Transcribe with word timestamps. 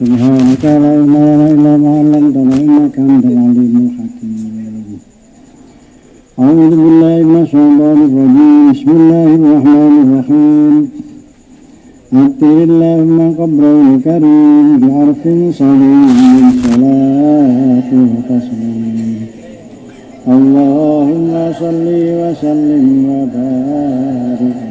سبحانك 0.00 0.64
لا 0.64 0.90
علم 0.94 1.14
لنا 1.16 1.46
إلا 1.54 1.72
ما 1.82 1.90
علمتنا 1.98 2.54
إنك 2.64 2.96
أنت 2.98 3.24
العليم 3.32 3.74
الحكيم 3.86 4.98
أعوذ 6.38 6.70
بالله 6.82 7.16
من 7.30 7.38
الشيطان 7.42 7.98
الرجيم 8.08 8.72
بسم 8.72 8.90
الله 9.00 9.28
الرحمن 9.38 9.94
الرحيم 10.04 10.74
أطر 12.24 12.56
اللهم 12.68 13.18
قبره 13.40 13.80
الكريم 13.94 14.66
بعرف 14.82 15.22
صليم 15.62 16.02
من 16.34 16.44
صلاة 16.66 17.90
وتسليم 18.12 19.20
اللهم 20.36 21.30
صل 21.62 21.86
وسلم 22.20 22.86
وبارك 23.10 24.56
عليه 24.62 24.69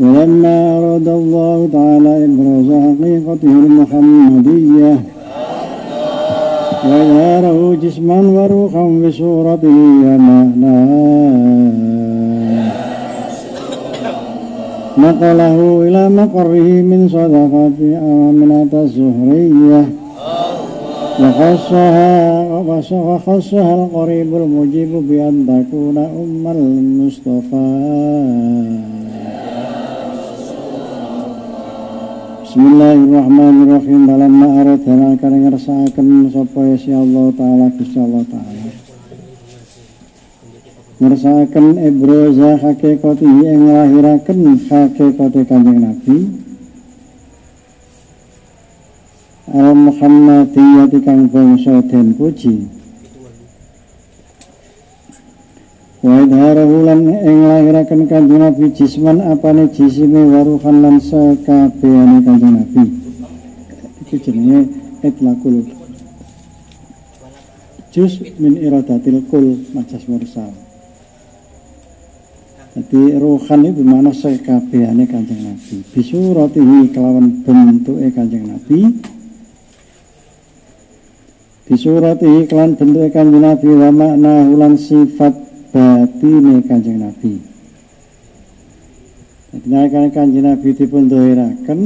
ولما 0.00 0.78
أراد 0.78 1.08
الله 1.08 1.68
تعالى 1.72 2.24
إبراز 2.24 2.68
حقيقته 2.84 3.52
المحمدية 3.66 5.00
وإظهاره 6.84 7.74
جسما 7.82 8.20
وروحا 8.20 8.84
بصورته 9.06 9.78
ومعناه 10.04 11.04
نقله 14.98 15.82
إلى 15.88 16.08
مقره 16.08 16.82
من 16.90 17.08
صدقة 17.08 17.78
آمنة 18.30 18.68
الزهرية 18.72 19.84
وخصها 21.20 22.44
وخصها 22.92 23.74
القريب 23.74 24.36
المجيب 24.36 24.92
بأن 25.08 25.46
تكون 25.46 25.98
أم 25.98 26.46
المصطفى 26.56 27.64
Bismillahirrahmanirrahim. 32.49 34.09
Dalam 34.09 34.33
ma'arad 34.41 34.81
dan 34.81 35.13
akan 35.13 35.33
ngersakaken 35.45 36.33
sapa 36.33 36.81
si 36.81 36.89
Allah 36.89 37.29
taala 37.37 37.69
Gusti 37.77 37.97
Allah 38.01 38.25
taala. 38.25 38.73
Ngersakaken 40.97 41.65
ibroza 41.77 42.57
hakikati 42.57 43.29
ing 43.29 43.69
lahiraken 43.69 44.65
hakikate 44.65 45.45
Kanjeng 45.45 45.77
Nabi. 45.77 46.17
Al 49.53 49.69
Muhammadiyati 49.77 51.05
kang 51.05 51.29
bangsa 51.29 51.85
den 51.85 52.17
puji 52.17 52.78
Wa 55.99 56.15
idharahu 56.23 56.87
lan 56.87 57.03
ing 57.11 57.39
lahiraken 57.43 58.07
kanjeng 58.07 58.39
Nabi 58.39 58.71
jisman 58.71 59.19
apane 59.19 59.67
jisime 59.67 60.31
waruhan 60.31 60.79
lan 60.79 60.95
sekabehane 61.03 62.23
kanjeng 62.23 62.55
Nabi. 62.55 62.83
Iki 64.07 64.15
jenenge 64.23 64.59
itlaqul 65.03 65.67
jus 67.91 68.15
min 68.39 68.55
iradatil 68.63 69.27
kul 69.27 69.59
majas 69.75 70.07
mursal. 70.07 70.55
Jadi 72.79 73.19
ruhan 73.19 73.59
itu 73.67 73.83
bermakna 73.83 74.15
sekabehane 74.15 75.03
kanjeng 75.03 75.51
Nabi. 75.51 75.83
Bisuratihi 75.83 76.95
kelawan 76.95 77.43
bentuke 77.43 78.07
kanjeng 78.15 78.47
Nabi. 78.47 79.03
Bisuratihi 81.67 82.47
kelawan 82.47 82.79
bentuke 82.79 83.11
kanjeng 83.11 83.43
Nabi 83.43 83.67
wa 83.67 83.91
makna 83.91 84.47
ulan 84.47 84.79
sifat 84.79 85.48
batine 85.69 86.61
kanjeng 86.65 86.99
Nabi. 87.01 87.33
Naikkan 89.65 90.13
kanjeng 90.13 90.45
Nabi 90.45 90.69
dipun 90.77 91.09
dohiraken 91.09 91.79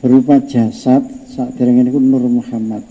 berupa 0.00 0.40
jasad 0.48 1.04
saat 1.28 1.56
dereng 1.60 1.84
ini 1.84 1.92
Nur 1.92 2.24
Muhammad. 2.24 2.84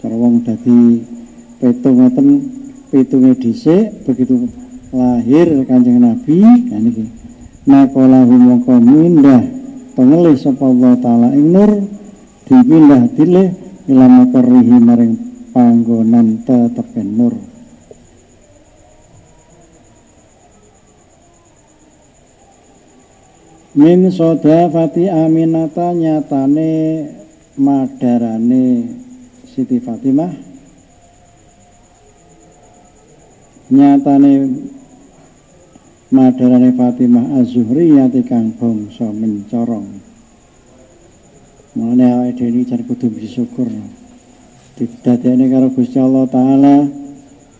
Cara 0.00 0.16
wong 0.16 0.44
dadi 0.44 1.04
petung 1.60 2.00
ngoten 2.00 2.28
pitungnya 2.88 3.36
dhisik 3.36 4.08
begitu 4.08 4.48
lahir 4.90 5.46
kanjeng 5.68 6.00
Nabi 6.00 6.40
kan 6.72 6.82
iki 6.88 7.04
nakolahu 7.68 8.32
mongko 8.34 8.80
mindah 8.80 9.44
Allah 10.00 10.94
taala 11.04 11.28
ing 11.36 11.52
nur 11.52 11.70
dipindah 12.48 13.12
dilih 13.14 13.48
ila 13.90 14.06
makarrihi 14.06 14.78
maring 14.78 15.14
panggonan 15.50 16.46
tetepen 16.46 17.08
nur. 17.18 17.34
Min 23.74 24.10
sodafati 24.10 25.10
aminata 25.10 25.90
nyatane 25.94 26.70
madarane 27.58 28.66
Siti 29.46 29.78
Fatimah. 29.82 30.30
Nyatane 33.70 34.32
madarane 36.14 36.70
Fatimah 36.74 37.38
Az-Zuhriyati 37.42 38.22
kang 38.26 38.54
bangsa 38.54 39.10
mencorong 39.10 40.09
Mulane 41.76 42.02
awake 42.02 42.50
dhewe 42.50 42.66
jan 42.66 42.82
kudu 42.82 43.06
bersyukur. 43.14 43.70
Didadekne 44.74 45.46
karo 45.50 45.70
Gusti 45.70 45.98
Allah 46.02 46.26
taala 46.26 46.88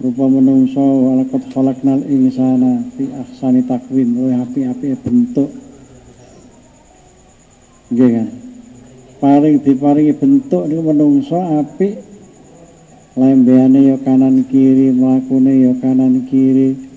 rupa 0.03 0.25
menungso 0.26 0.82
walakot 0.82 1.47
khalaqnal 1.54 2.03
insana 2.10 2.82
fi 2.98 3.06
ahsani 3.06 3.62
takwim 3.62 4.19
luwih 4.19 4.34
api-api 4.43 4.98
bentuk. 4.98 5.50
Nggih 7.94 8.10
kan. 8.10 8.28
Paling 9.22 9.62
diparingi 9.62 10.15
bentuk 10.19 10.66
niku 10.66 10.82
menungso 10.91 11.38
apik 11.62 12.03
lembeane 13.15 13.94
ya 13.94 13.97
kanan 14.03 14.42
kiri, 14.50 14.91
mlakune 14.91 15.54
ya 15.54 15.72
kanan 15.78 16.27
kiri. 16.27 16.90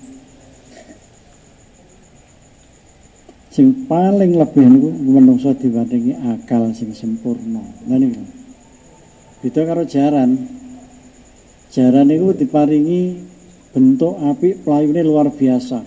Sing 3.54 3.86
paling 3.86 4.34
lebih 4.34 4.66
niku 4.66 4.90
menungso 4.90 5.54
dibandingi 5.54 6.18
akal 6.18 6.74
sing 6.74 6.90
sempurna. 6.90 7.62
Lah 7.86 8.02
niku. 8.02 8.18
Beda 9.38 9.62
karo 9.62 9.86
jaran. 9.86 10.34
Jaran 11.70 12.10
niku 12.10 12.34
diparingi 12.34 13.22
bentuk 13.70 14.18
apik 14.26 14.66
pelayune 14.66 15.06
luar 15.06 15.30
biasa. 15.30 15.86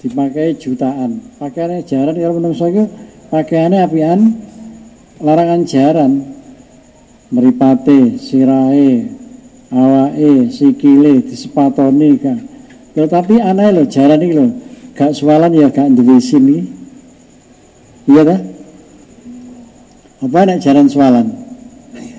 Dipakai 0.00 0.56
jutaan. 0.56 1.36
Pakaiane 1.36 1.84
jaran 1.84 2.16
karo 2.16 2.40
menungso 2.40 2.64
iku 2.64 2.88
pakaiane 3.28 3.84
apian 3.84 4.40
larangan 5.20 5.68
jaran. 5.68 6.12
Meripate, 7.30 8.18
sirahe, 8.18 9.06
awake, 9.70 10.50
sikile 10.50 11.20
disepatoni 11.20 12.16
kan. 12.16 12.48
Ya 12.96 13.04
tapi 13.06 13.38
aneh 13.38 13.76
lho 13.76 13.84
jaran 13.86 14.24
iki 14.24 14.34
lho 14.34 14.69
gak 15.00 15.16
sualan 15.16 15.48
ya 15.56 15.72
gak 15.72 15.96
duwe 15.96 16.20
sini 16.20 16.60
iya 18.04 18.20
dah. 18.20 18.40
Apa 20.20 20.44
nak 20.44 20.60
jalan 20.60 20.84
sualan 20.92 21.32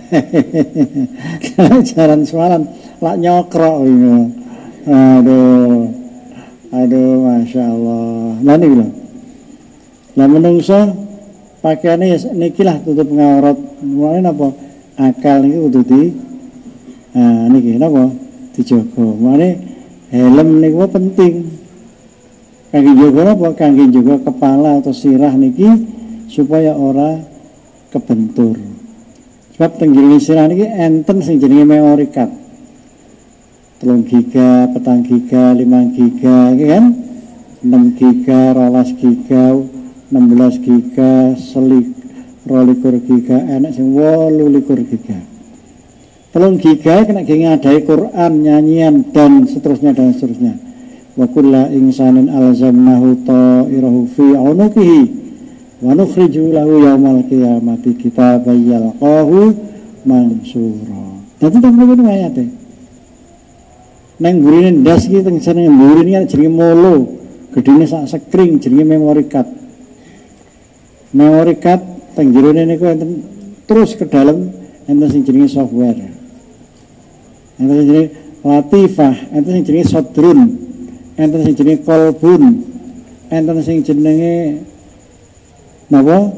jalan 1.93 2.25
sualan 2.25 2.61
lak 2.97 3.15
nyokrok 3.21 3.85
ini 3.85 4.33
aduh. 4.89 5.93
Aduh 6.71 7.21
masya 7.21 7.69
Allah. 7.69 8.41
Lah 8.41 8.55
nih 8.57 8.71
loh 8.73 8.89
lah 10.17 10.27
menungso 10.27 10.79
pakaiannya 11.61 12.33
niki 12.33 12.65
lah 12.65 12.81
tutup 12.81 13.13
ngaurat 13.13 13.61
mulai 13.85 14.25
apa? 14.25 14.47
Akal 14.97 15.45
ini 15.45 15.57
udah 15.61 15.83
di 15.85 16.03
nah 17.13 17.45
niki 17.45 17.77
apa 17.77 18.09
dijogo. 18.57 19.21
Mulai 19.21 19.53
helm 20.09 20.57
niku 20.57 20.89
penting 20.89 21.61
kangge 22.71 22.93
jaga 22.95 23.35
apa 23.35 23.47
kangge 23.59 23.85
jaga 23.91 24.15
kepala 24.23 24.79
atau 24.79 24.95
sirah 24.95 25.35
niki 25.35 25.67
supaya 26.31 26.71
ora 26.71 27.19
kebentur 27.91 28.55
sebab 29.59 29.75
tenggiri 29.75 30.17
sirah 30.23 30.47
niki 30.47 30.63
enten 30.63 31.19
sing 31.19 31.35
jenenge 31.43 31.67
memory 31.67 32.07
card 32.07 32.31
telung 33.81 34.05
giga, 34.05 34.69
petang 34.69 35.01
giga, 35.01 35.57
lima 35.57 35.81
giga, 35.89 36.53
kan? 36.53 36.93
6 37.65 37.97
giga, 37.97 38.53
rolas 38.53 38.93
giga, 38.93 39.57
16 40.13 40.61
giga, 40.61 41.33
selik, 41.33 41.89
rolikur 42.45 42.93
giga, 43.01 43.41
enak 43.41 43.73
sing 43.73 43.97
wolu 43.97 44.53
likur 44.53 44.77
giga. 44.85 45.17
Telung 46.29 46.61
giga 46.61 47.09
kena 47.09 47.25
gini 47.25 47.49
adai 47.49 47.81
Quran, 47.81 48.45
nyanyian, 48.45 49.01
dan 49.09 49.49
seterusnya, 49.49 49.97
dan 49.97 50.13
seterusnya 50.13 50.70
wa 51.17 51.25
kulla 51.27 51.67
insanin 51.71 52.29
alzamnahu 52.29 53.25
ta'irahu 53.27 54.07
fi 54.15 54.27
unuqihi 54.35 55.01
wa 55.81 55.91
nukhriju 55.95 56.53
lahu 56.55 56.85
yaumal 56.85 57.23
qiyamati 57.27 57.97
kitaban 57.97 58.59
yalqahu 58.63 59.55
mansura 60.05 61.11
Dadi 61.41 61.57
teng 61.57 61.73
mriki 61.73 62.05
ayate. 62.05 62.45
Neng 64.21 64.45
burine 64.45 64.69
ndas 64.77 65.09
iki 65.09 65.25
teng 65.25 65.41
jenenge 65.41 65.73
burine 65.73 66.11
kan 66.13 66.25
jenenge 66.29 66.53
molo. 66.53 66.93
Gedene 67.49 67.85
sak 67.89 68.05
sekring 68.13 68.61
jenenge 68.61 68.85
memory 68.85 69.25
card. 69.25 69.49
Memory 71.17 71.55
card 71.57 71.81
teng 72.13 72.29
jerone 72.29 72.61
niku 72.69 72.85
enten 72.93 73.25
terus 73.65 73.97
ke 73.97 74.05
dalam 74.05 74.53
enten 74.85 75.09
sing 75.09 75.25
jenenge 75.25 75.49
software. 75.49 75.97
Enten 77.57 77.73
sing 77.81 77.87
jenenge 77.89 78.05
latifah, 78.45 79.15
enten 79.33 79.51
sing 79.57 79.65
jenenge 79.65 79.89
sodrun, 79.89 80.39
enten 81.19 81.39
sing 81.43 81.55
jenenge 81.55 81.83
kolbun, 81.83 82.43
enten 83.31 83.57
sing 83.63 83.83
jenenge 83.83 84.63
napa? 85.91 86.31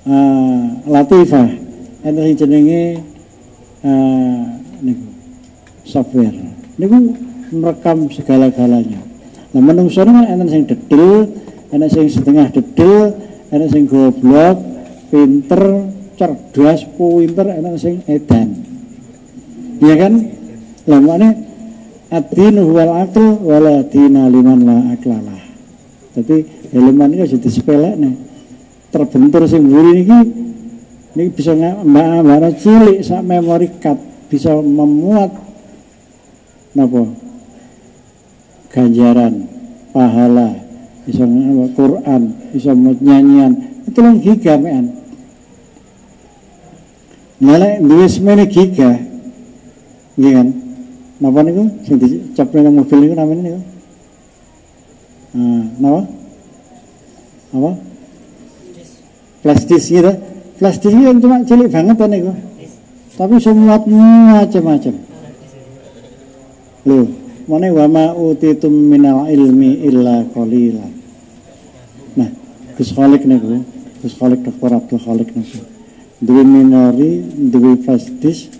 Uh, 0.00 0.80
latifah, 0.88 1.48
enten 2.04 2.22
sing 2.32 2.36
jenenge 2.40 3.04
uh, 3.84 4.42
niku 4.80 5.06
software. 5.84 6.36
Niku 6.80 6.96
merekam 7.52 8.08
segala-galanya. 8.08 9.00
Nah 9.52 9.60
menungso 9.60 10.06
ini 10.06 10.24
enten 10.24 10.48
sing 10.48 10.62
dedel, 10.64 11.28
enten 11.68 11.88
sing 11.90 12.06
setengah 12.08 12.48
dedel, 12.48 13.12
enten 13.52 13.68
sing 13.68 13.84
goblok, 13.84 14.56
pinter, 15.12 15.90
cerdas, 16.16 16.80
pinter, 16.96 17.46
enten 17.50 17.74
sing 17.76 18.00
edan. 18.08 18.48
Iya 19.80 19.94
kan? 19.96 20.14
Lah 20.88 21.00
makne 21.00 21.49
ad-dinu 22.10 22.74
wal 22.74 22.92
akal 23.06 23.38
wala 23.40 23.86
dina 23.86 24.26
liman 24.26 24.60
la 24.66 24.76
aklalah. 24.94 25.40
Jadi 26.18 26.36
elemen 26.74 27.14
ini 27.14 27.24
jadi 27.24 27.48
sepele 27.48 27.94
nih. 27.96 28.14
Terbentur 28.90 29.46
sing 29.46 29.70
mburi 29.70 30.02
niki 30.02 30.20
ini 31.14 31.26
bisa 31.34 31.54
mbak 31.54 32.54
cilik 32.62 33.02
sak 33.02 33.22
memori 33.26 33.66
card 33.82 33.98
bisa 34.30 34.54
memuat 34.54 35.34
napa 36.78 37.02
ganjaran 38.70 39.50
pahala 39.90 40.54
bisa 41.02 41.26
Quran 41.74 42.22
bisa 42.54 42.70
nyanyian 42.78 43.52
itu 43.90 43.98
lang 43.98 44.22
giga 44.22 44.54
mean 44.54 44.86
Nalek 47.40 47.80
duwe 47.80 48.06
semene 48.06 48.44
giga 48.46 49.00
nggih 50.14 50.32
kan 50.36 50.48
napa 51.20 51.40
niku? 51.44 51.64
Sing 51.84 51.96
dicapne 52.00 52.58
nang 52.64 52.74
mobil 52.80 52.98
niku 53.04 53.14
namanya 53.14 53.42
niku? 53.44 53.60
Ah 55.36 55.64
napa? 55.78 56.00
Apa 57.54 57.70
flash 59.44 59.64
disk 59.68 59.88
gitu. 59.92 60.12
Flash 60.58 60.78
disk 60.80 60.96
itu 60.96 61.20
cuma 61.20 61.44
cilik 61.44 61.68
banget 61.68 61.96
kan 62.00 62.08
niku? 62.10 62.32
Tapi 63.20 63.36
semua 63.36 63.76
macam-macam 63.76 64.94
loh 66.88 67.04
mana 67.44 67.68
wa 67.76 67.84
ma 67.84 68.04
utitum 68.16 68.72
minal 68.72 69.28
ilmi 69.28 69.84
illa 69.84 70.24
qalila. 70.32 70.86
Nah 72.16 72.30
Gus 72.78 72.96
Khalik 72.96 73.28
niku 73.28 73.60
Gus 74.00 74.16
Khalik 74.16 74.40
Dr. 74.40 74.72
Abdul 74.72 75.00
Khalik 75.04 75.28
niku. 75.36 75.60
Duwe 76.20 76.44
minori 76.44 77.20
duwe 77.52 77.80
fasdis 77.84 78.59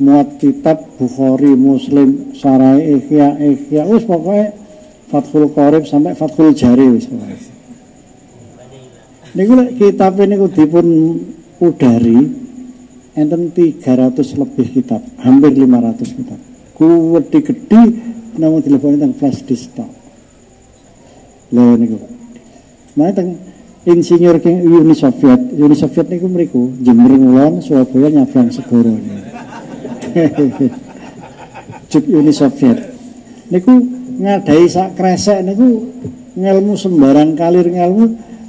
muat 0.00 0.40
kitab 0.40 0.80
Bukhari 0.96 1.52
Muslim 1.52 2.32
Sarai 2.32 2.98
Ikhya 2.98 3.36
Ikhya 3.36 3.84
wis 3.86 4.02
pokoknya 4.08 4.56
Fathul 5.12 5.52
Qorib 5.52 5.84
sampai 5.84 6.16
Fathul 6.16 6.56
Jari 6.56 6.88
wis 6.88 7.06
niku 9.34 9.54
kitab 9.78 10.18
ini 10.18 10.34
dipun 10.50 10.86
udari 11.62 12.18
enten 13.14 13.52
300 13.54 14.40
lebih 14.40 14.66
kitab 14.80 15.02
hampir 15.22 15.52
500 15.54 16.16
kitab. 16.18 16.38
Kuwet 16.74 17.28
gede 17.28 17.82
namun 18.40 18.64
telepon 18.64 18.96
tentang 18.96 19.14
flash 19.18 19.44
disk 19.44 19.74
tok. 19.76 19.90
Lho 21.52 21.76
niku. 21.76 21.98
Mana 22.96 23.12
teng 23.12 23.36
insinyur 23.84 24.40
king 24.40 24.64
Uni 24.64 24.96
Soviet. 24.96 25.40
Uni 25.54 25.76
Soviet 25.76 26.06
niku 26.08 26.26
mriku 26.26 26.72
Jembreng 26.80 27.20
Ulon 27.20 27.60
Surabaya 27.60 28.08
nyabrang 28.08 28.48
segoro 28.50 28.96
Juk 31.90 32.04
Uni 32.10 32.30
Soviet 32.30 32.78
niku 33.50 33.72
ngadai 34.20 34.66
sak 34.70 34.94
kresek 34.94 35.42
niku 35.42 35.90
ngelmu 36.38 36.78
sembarang 36.78 37.34
kalir 37.34 37.66
ngelmu 37.66 38.04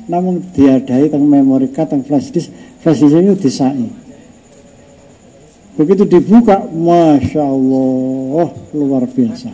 namun 0.06 0.44
diadai 0.54 1.08
teng 1.10 1.24
memori 1.26 1.72
card 1.72 1.96
teng 1.96 2.04
flash 2.04 2.30
disk. 2.30 2.52
Flash 2.82 3.02
disk 3.02 3.16
itu 3.18 3.36
disai 3.38 3.90
begitu 5.72 6.04
dibuka 6.06 6.68
Masya 6.70 7.42
Allah 7.42 8.50
luar 8.76 9.08
biasa. 9.08 9.50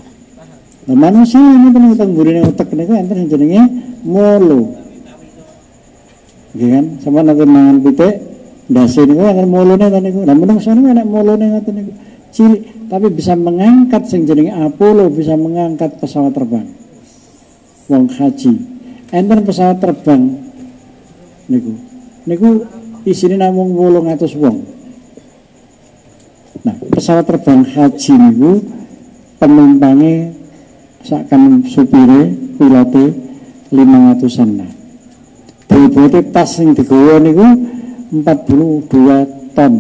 Nah, 0.88 0.96
manusia 0.96 1.40
ini 1.40 1.68
penuh 1.72 1.96
utang 1.96 2.12
burine 2.16 2.48
otak 2.48 2.72
niku 2.76 2.96
enten 2.96 3.28
jenenge 3.28 3.64
molo. 4.04 4.76
Nggih 6.56 6.70
kan, 6.74 6.86
sama 7.04 7.22
nanti 7.22 7.46
mangan 7.46 7.78
pitik 7.84 8.27
ndase 8.68 9.08
niku 9.08 9.24
enten 9.24 9.48
molone 9.48 9.86
ta 9.88 10.00
niku. 10.04 10.20
Lah 10.28 10.36
menungso 10.36 10.72
niku 10.76 10.88
enek 10.92 11.08
molone 11.08 11.46
ngoten 11.56 11.74
niku. 11.76 11.92
Cilik 12.32 12.62
tapi 12.92 13.08
bisa 13.12 13.34
mengangkat 13.36 14.08
sing 14.08 14.28
jenenge 14.28 14.52
Apollo, 14.52 15.12
bisa 15.12 15.36
mengangkat 15.40 16.00
pesawat 16.00 16.36
terbang. 16.36 16.68
Wong 17.88 18.06
haji. 18.12 18.52
Enten 19.16 19.40
pesawat 19.48 19.80
terbang 19.80 20.36
niku. 21.48 21.74
Niku 22.28 22.48
isine 23.08 23.40
namung 23.40 23.72
800 23.72 24.36
wong. 24.36 24.58
Nah, 26.68 26.76
pesawat 26.92 27.24
terbang 27.24 27.64
haji 27.64 28.14
niku 28.20 28.52
penumpangnya 29.40 30.36
seakan 31.08 31.64
supire 31.64 32.36
pilote 32.60 33.06
500-an 33.72 34.50
nah. 34.60 34.72
Bobote 35.68 36.20
tas 36.34 36.58
sing 36.58 36.74
digawa 36.76 37.22
niku 37.24 37.77
42 38.12 39.54
ton. 39.56 39.74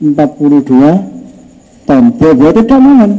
42 0.00 1.86
ton. 1.86 2.02
Bobote 2.18 2.62
tok 2.66 2.80
mawon. 2.80 3.12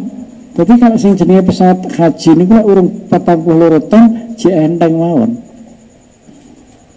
Jadi 0.57 0.73
kalau 0.81 0.97
sing 0.97 1.13
jenenge 1.13 1.45
pesawat 1.45 1.85
haji 1.85 2.31
niku 2.33 2.57
urung 2.65 2.89
42 3.09 3.91
ton 3.91 4.03
jek 4.37 4.53
enteng 4.53 4.93
mawon. 4.97 5.31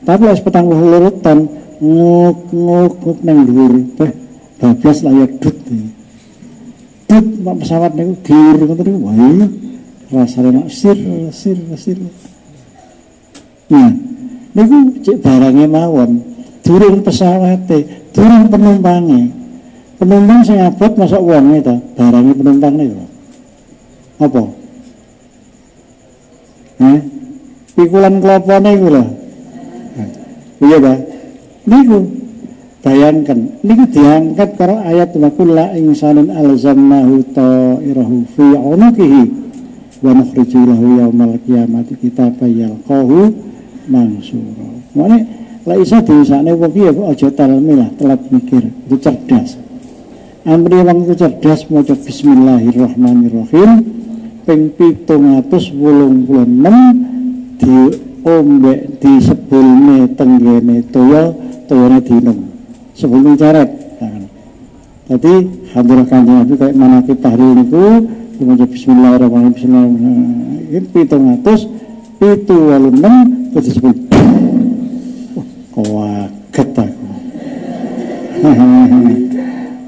Tapi 0.04 0.22
wis 0.32 0.40
42 0.40 1.24
ton 1.24 1.38
nguk-nguk 1.80 3.18
nang 3.24 3.38
dhuwur 3.44 3.74
teh 4.00 4.10
bablas 4.60 4.98
layak 5.04 5.32
dut. 5.40 5.56
Dut 7.08 7.26
pesawat 7.44 7.92
niku 7.96 8.12
gir 8.24 8.56
ngoten 8.64 8.84
niku. 8.84 8.98
Wah 9.04 9.16
iya 9.16 9.48
rasane 10.10 10.50
nak 10.50 10.66
sir 10.74 10.98
sir 11.30 11.54
sir 11.78 11.98
nah 13.70 13.94
niku 14.58 14.98
cek 15.06 15.22
barangnya 15.22 15.70
mawon 15.70 16.29
durung 16.70 17.02
pesawate 17.02 18.06
durung 18.14 18.46
penumpangnya 18.46 19.26
penumpang 19.98 20.46
sing 20.46 20.62
abot 20.62 20.94
masuk 20.94 21.18
wong 21.18 21.58
itu 21.58 21.74
barangnya 21.98 22.34
penumpang 22.38 22.74
niku 22.78 23.02
apa? 24.20 24.42
Hah? 26.80 27.00
pikulan 27.72 28.20
kelopone 28.20 28.70
iku 28.76 28.88
lho. 28.92 29.04
Iya 30.60 30.76
ta? 30.76 30.94
Niku. 31.64 31.98
Bayangkan 32.80 33.60
niku 33.60 33.84
diangkat 33.92 34.56
karo 34.56 34.80
ayat 34.80 35.12
wa 35.16 35.28
kullu 35.32 35.64
insanin 35.76 36.32
alzamnahu 36.32 37.24
ta'irahu 37.32 38.16
fi 38.36 38.46
unuqihi 38.56 39.22
wa 40.00 40.16
nukhriju 40.16 40.60
lahu 40.64 40.84
yaumal 41.00 41.36
qiyamati 41.44 41.96
kitaban 42.00 42.48
yalqahu 42.56 43.36
mansura. 43.88 44.68
Mane 44.96 45.39
la 45.70 45.78
isa 45.78 46.02
diusane 46.02 46.50
wong 46.50 46.74
ya 46.74 46.90
aja 46.90 47.30
talmilah, 47.30 47.94
telat 47.94 48.18
mikir, 48.34 48.74
itu 48.90 48.96
cerdas. 48.98 49.54
Amri 50.42 50.82
wong 50.82 51.06
itu 51.06 51.14
cerdas 51.14 51.70
maca 51.70 51.94
bismillahirrahmanirrahim 51.94 53.70
ping 54.42 54.74
786 54.74 55.78
di 57.62 57.78
ombe 58.26 58.74
di 58.98 59.12
sebulne 59.22 60.10
tenggene 60.18 60.82
toya 60.90 61.30
toyane 61.70 62.02
dinum. 62.02 62.50
Sebelum 62.98 63.38
caret. 63.38 63.70
Jadi 65.10 65.34
hadir 65.74 65.98
kanjeng 66.06 66.38
Nabi 66.38 66.54
kayak 66.54 66.74
mana 66.74 67.02
kita 67.02 67.30
hari 67.30 67.46
ini 67.46 67.62
Dimaca 68.42 68.66
bismillahirrahmanirrahim. 68.66 69.54
Bismillahirrahmanirrahim. 69.54 70.74
Itu 70.74 70.86
pitung 70.90 71.30
atus, 71.30 71.60
pitu 72.18 72.56
walu 72.58 72.90
enam, 72.90 73.50
terus 73.54 73.70
disebut. 73.70 74.09
Kaget 76.50 76.76
aku. 76.76 77.06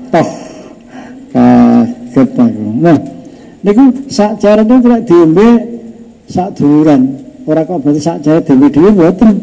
Toh, 0.08 0.28
kaget. 2.12 2.28
Nah, 2.80 2.98
niku 3.60 3.84
sak 4.08 4.40
cara 4.40 4.62
itu 4.64 4.74
tidak 4.80 5.02
diombe 5.04 5.48
sak 6.30 6.48
duluran. 6.56 7.00
Orang 7.42 7.64
kok 7.66 7.78
berarti 7.82 8.00
sak 8.00 8.16
cara 8.24 8.40
diombe 8.40 8.66
dhewe 8.70 8.90
mboten. 8.94 9.36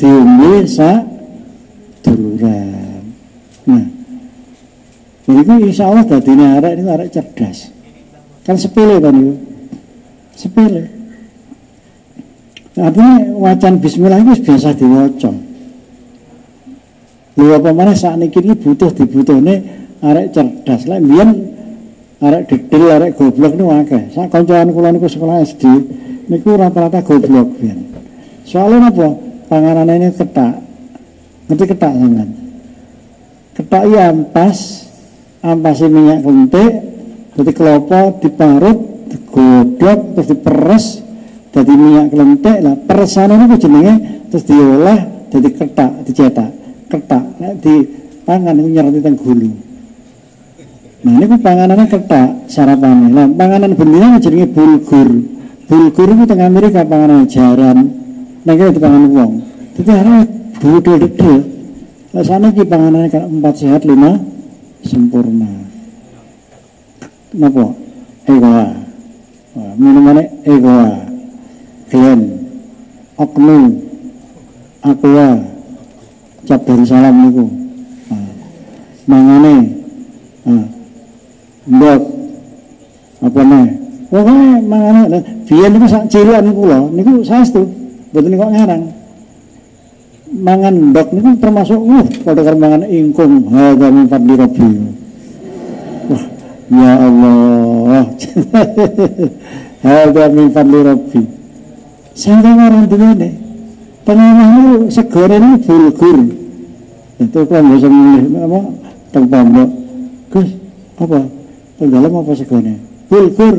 Diombe 0.00 0.52
sak 0.64 1.00
duluran. 2.06 3.02
Nah, 3.68 3.84
Jadi 5.22 5.54
insya 5.70 5.86
Allah 5.86 6.02
ini 6.08 6.44
arek 6.44 6.72
ini 6.82 6.90
arek 6.90 7.08
cerdas. 7.14 7.70
Kan 8.42 8.58
sepele 8.58 8.98
kan 8.98 9.14
itu. 9.14 9.34
Sepele. 10.34 11.01
Artinya 12.72 13.36
wacan 13.36 13.84
bismillah 13.84 14.18
itu 14.24 14.48
biasa 14.48 14.72
diwaca. 14.72 15.32
Lha 17.32 17.54
apa 17.56 17.70
mana 17.72 17.92
saat 17.92 18.20
ini 18.20 18.52
butuh 18.56 18.92
dibutuhne 18.92 19.54
arek 20.00 20.32
cerdas. 20.32 20.88
Lah 20.88 21.00
biyen 21.00 21.52
arek 22.20 22.48
dedel 22.48 22.88
arek 22.96 23.10
goblok 23.16 23.52
niku 23.56 23.72
akeh. 23.72 24.02
Sak 24.16 24.32
kancan 24.32 24.72
kula 24.72 24.88
niku 24.92 25.08
sekolah 25.08 25.44
SD 25.44 25.64
niku 26.32 26.56
rata-rata 26.56 27.04
goblok 27.04 27.60
biyen. 27.60 27.92
Soalnya 28.48 28.88
apa? 28.88 29.08
Panganan 29.52 29.92
ini 29.92 30.08
ketak. 30.16 30.64
Ngerti 31.48 31.64
ketak 31.76 31.92
sampean? 31.92 32.28
Ketak 33.52 33.82
ya 33.92 34.08
ampas, 34.08 34.88
ampasi 35.44 35.84
minyak 35.92 36.24
kentik, 36.24 36.72
jadi 37.36 37.50
kelapa 37.52 38.16
diparut, 38.16 39.08
digodok, 39.12 40.16
terus 40.16 40.28
diperes, 40.32 40.84
jadi 41.52 41.72
minyak 41.72 42.06
kelentik 42.08 42.58
lah. 42.64 42.74
Peresanan 42.88 43.44
itu 43.46 43.68
jenenge 43.68 43.94
terus 44.32 44.44
diolah 44.48 44.98
jadi 45.28 45.48
ketak, 45.52 45.90
dicetak. 46.08 46.50
Ketak, 46.88 47.24
nah, 47.40 47.52
di 47.56 47.88
pangan 48.28 48.52
itu 48.56 48.68
nyerati 48.68 49.00
teng 49.00 49.16
gulu. 49.16 49.48
Nah 51.02 51.12
ini 51.18 51.36
panganannya 51.40 51.86
ketak 51.88 52.28
sarapannya. 52.46 53.08
Nah 53.10 53.26
panganan 53.32 53.74
bendina 53.74 54.20
jenenge 54.22 54.48
bulgur. 54.54 55.08
Bulgur 55.66 56.08
itu 56.14 56.24
tengah 56.28 56.46
Amerika 56.46 56.84
panganan 56.86 57.26
jaran. 57.26 57.90
Nah 58.44 58.52
kita 58.54 58.78
panganan 58.78 59.10
uang. 59.10 59.32
Tapi 59.72 59.90
hari 59.90 60.16
budul-budul. 60.60 61.40
Nah 62.12 62.22
sana 62.22 62.52
ki 62.52 62.62
panganannya 62.68 63.08
kan 63.08 63.24
empat 63.24 63.54
sehat 63.56 63.82
lima 63.88 64.20
sempurna. 64.84 65.48
Napa? 67.34 67.66
Egoa. 68.28 68.66
Minumannya 69.80 70.24
egoa. 70.44 71.11
Glen. 71.92 72.20
Oknu. 73.20 73.58
Aqua. 74.80 75.28
Cap 76.48 76.60
dari 76.64 76.84
salam 76.88 77.14
niku. 77.28 77.44
Nah, 78.08 78.28
mangane. 79.04 79.56
Nah, 80.48 80.66
mbok 81.68 82.02
apa 83.22 83.40
nih? 83.44 83.66
Pokoknya 84.08 84.58
mangane. 84.64 85.18
Biyen 85.46 85.70
niku 85.76 85.86
sak 85.86 86.08
cilik 86.08 86.40
niku 86.40 86.62
lho, 86.66 86.80
niku 86.96 87.12
saestu. 87.22 87.62
Mboten 88.10 88.40
kok 88.40 88.52
ngarang 88.56 88.84
mangan 90.32 90.74
ndok 90.90 91.08
niku 91.12 91.30
termasuk 91.36 91.76
uh 91.76 92.06
pada 92.24 92.40
karo 92.40 92.56
mangan 92.56 92.88
ingkung 92.88 93.52
hadza 93.52 93.86
min 93.92 94.08
fadli 94.08 94.34
rabbi 94.40 94.68
wah 96.08 96.24
ya 96.72 96.92
Allah 97.04 98.04
hadza 99.84 100.24
min 100.32 100.48
fadli 100.48 100.80
saking 102.12 102.58
orang 102.60 102.86
duwene 102.88 103.30
tengah 104.04 104.30
niku 104.34 104.90
segore 104.90 105.36
niku 105.38 105.60
bulgur. 105.66 106.18
Itu 107.22 107.40
kan 107.46 107.62
bisa 107.70 107.86
milih 107.86 108.24
apa 108.42 108.60
teng 109.14 109.24
Gus 110.32 110.48
apa? 110.98 111.20
Teng 111.78 111.90
apa 111.92 112.32
segone 112.34 112.74
bulgur. 113.06 113.56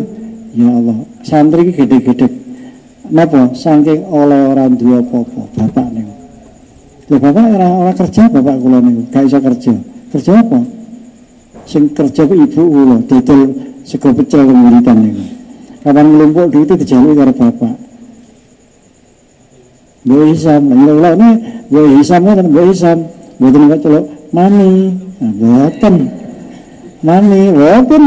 Ya 0.53 0.69
Allah 0.69 0.97
santri 1.25 1.73
gede-gede. 1.73 2.29
Napa? 3.09 3.51
Saking 3.57 4.05
oleh 4.07 4.53
orang 4.53 4.77
dua 4.79 5.03
apa-apa 5.03 5.43
bapak 5.53 5.87
nih 5.91 6.07
Lho 7.11 7.19
bapak 7.19 7.45
ora 7.51 7.67
ora 7.67 7.91
kerja 7.91 8.31
bapak 8.31 8.55
kula 8.63 8.79
niku, 8.79 9.01
gak 9.11 9.27
iso 9.27 9.37
kerja. 9.43 9.75
Kerja 10.15 10.31
apa? 10.39 10.59
Sing 11.67 11.91
kerja 11.91 12.23
ku 12.23 12.33
ibu 12.37 12.61
kula, 12.63 12.97
dodol 13.03 13.41
sego 13.83 14.15
pecel 14.15 14.47
kemuritan 14.47 14.97
niku. 15.03 15.23
Kapan 15.83 16.05
ngelumpuk 16.15 16.47
duit 16.47 16.63
itu 16.63 16.73
dijaluk 16.79 17.19
karo 17.19 17.33
bapak. 17.35 17.82
Mbok 20.03 20.35
Hisam, 20.35 20.61
lha 20.67 21.09
ini 21.15 21.29
Mbok 21.71 21.85
Hisam 21.95 22.21
kan 22.27 22.47
Mbok 22.47 22.65
Hisam, 22.71 22.99
mboten 23.39 23.69
kok 23.71 23.79
celuk 23.83 24.05
mami. 24.35 24.69
Nah, 25.21 25.31
mboten. 25.31 25.95
Mami, 27.03 27.41
mboten. 27.55 28.03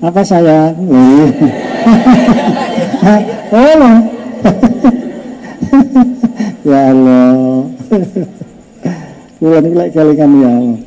Apa 0.00 0.24
saya? 0.24 0.72
Oh, 0.72 1.28
ya 6.70 6.92
Allah. 6.92 7.64
Kula 9.40 9.58
niku 9.64 9.76
lek 9.76 9.90
kelingan 9.96 10.30
ya 10.40 10.50
Allah. 10.52 10.78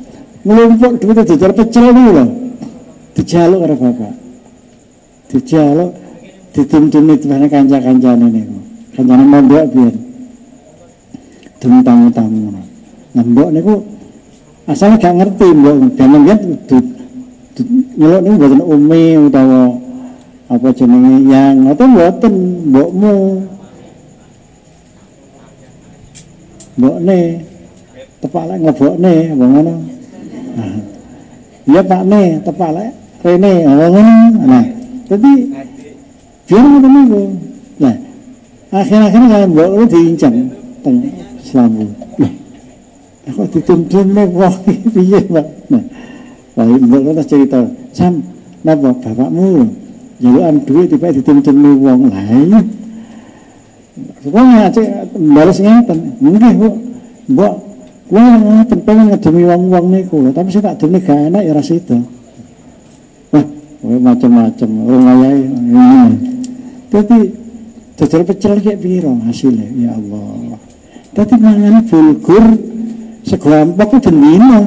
Nglumpuk 0.44 0.94
duit 1.02 1.18
jajar 1.26 1.52
pecel 1.56 1.86
niku 1.90 2.12
lho. 2.14 2.26
Dijaluk 3.18 3.60
karo 3.66 3.76
bapak. 3.78 4.14
Dijaluk 5.30 5.92
dituntuni 6.54 7.14
tibane 7.18 7.48
kanca-kancane 7.50 8.28
niku. 8.30 8.58
Kancane 8.94 9.24
mondok 9.26 9.66
biyen. 9.74 9.96
Demi 11.60 11.80
tamu-tamu. 11.82 12.62
Nah 13.14 13.24
mbok 13.24 13.50
niku 13.54 13.76
asal 14.70 14.96
gak 14.98 15.14
ngerti 15.18 15.48
mbok 15.54 15.76
zaman 15.98 16.22
biyen 16.26 16.42
nyeluk 17.98 18.22
niku 18.26 18.36
mboten 18.38 18.62
umi 18.66 19.04
utawa 19.30 19.62
apa 20.50 20.68
jenenge 20.74 21.14
yang 21.30 21.70
atau 21.70 21.86
mboten 21.86 22.34
mbokmu 22.74 23.14
mbokne 26.78 27.18
tepak 28.18 28.44
lek 28.50 28.58
nglebokne 28.66 29.14
apa 29.30 29.46
ngono 29.46 29.74
nah 30.58 30.74
iya 31.70 31.82
pakne 31.86 32.22
tepak 32.42 32.72
lek 32.74 32.92
rene 33.22 33.54
apa 33.70 33.86
ngono 33.94 34.16
nah 34.50 34.66
jadi 35.06 35.32
biar 36.50 36.66
ngono 36.66 36.88
niku 36.90 37.24
nah 37.30 37.53
akhir-akhir 38.74 39.22
kalau 39.30 39.48
mbok 39.54 39.70
lu 39.78 39.84
diincang 39.86 40.36
teng 40.82 40.98
selamu 41.46 41.86
lah 42.18 42.32
kok 43.30 43.48
dituntun 43.54 44.08
nih 44.18 44.28
wah 44.34 44.56
piye 44.66 45.20
pak 45.30 45.48
nah 45.70 45.84
wah 46.58 46.66
mbok 46.66 47.02
terus 47.14 47.28
cerita 47.30 47.60
sam 47.94 48.26
napa 48.66 48.90
bapakmu 48.98 49.70
jalukan 50.18 50.56
duit 50.66 50.88
tiba 50.90 51.14
dituntun 51.14 51.56
wong 51.80 52.10
lain 52.10 52.82
Pokoknya 53.94 54.72
cek 54.74 55.14
balas 55.36 55.60
ngeten, 55.62 56.18
mungkin 56.18 56.58
bu, 56.58 56.68
bu, 57.30 57.48
kula 58.10 58.40
ngeten 58.42 58.80
pengen 58.88 59.06
ngedemi 59.14 59.44
wong-wong 59.46 59.86
niku, 59.94 60.18
tapi 60.34 60.50
saya 60.50 60.74
tak 60.74 60.82
demi 60.82 60.98
gak 60.98 61.30
enak 61.30 61.44
ya 61.46 61.54
rasa 61.54 61.78
itu. 61.78 61.98
Wah, 63.30 63.46
macam-macam, 63.84 64.70
orang 64.88 65.22
ini. 65.30 65.92
Tapi 66.90 67.18
jajar 68.04 68.22
pecel 68.28 68.60
kayak 68.60 68.80
biro 68.84 69.16
hasilnya, 69.24 69.68
ya 69.80 69.92
Allah. 69.96 70.60
Tapi 71.16 71.34
mangan 71.40 71.88
bulgur 71.88 72.46
segampok 73.24 73.88
ku 73.88 73.98
dendino, 74.04 74.62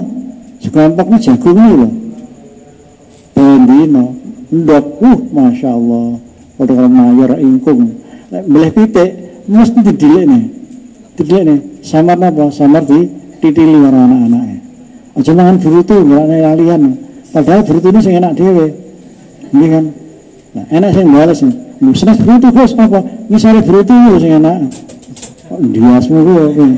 segampok 0.65 1.05
ku 1.13 1.17
jagung 1.21 1.59
ini 1.61 1.75
loh. 1.77 1.93
Dendino, 3.37 4.05
ndok, 4.49 4.87
uh, 5.05 5.19
masya 5.37 5.69
Allah. 5.77 6.17
Kalau 6.57 6.89
mayor 6.89 7.37
ingkung, 7.37 8.01
boleh 8.33 8.73
pitik, 8.73 9.27
mesti 9.47 9.79
didilik 9.83 10.25
nih 10.27 10.45
didilik 11.17 11.43
nih 11.47 11.59
samar 11.81 12.19
apa 12.19 12.51
samar 12.51 12.83
di 12.83 13.07
titili 13.39 13.79
karo 13.79 13.95
anak-anaknya 13.95 14.59
aja 15.17 15.33
mangan 15.33 15.57
berutu 15.63 15.97
nggak 16.03 16.25
kalian 16.29 16.83
padahal 17.31 17.61
berutu 17.63 17.87
ini 17.95 18.01
sing 18.03 18.15
enak 18.19 18.33
dewe 18.35 18.67
ini 19.55 19.67
kan? 19.71 19.85
Nah, 20.59 20.67
enak 20.75 20.91
sing 20.93 21.07
balas 21.07 21.39
nih 21.47 21.55
Senes 21.77 22.19
berutu 22.21 22.49
bos. 22.53 22.73
Apa 22.73 23.01
misalnya 23.29 23.61
berutu 23.61 23.95
sing 24.17 24.33
enak. 24.41 24.57
Oh, 25.47 25.63
dia 25.63 26.03
semua 26.03 26.23
gue 26.27 26.69